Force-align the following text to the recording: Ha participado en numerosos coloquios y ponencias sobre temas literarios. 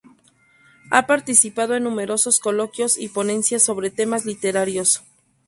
Ha 0.89 1.05
participado 1.05 1.75
en 1.75 1.83
numerosos 1.83 2.39
coloquios 2.39 2.97
y 2.97 3.07
ponencias 3.09 3.61
sobre 3.61 3.91
temas 3.91 4.25
literarios. 4.25 5.03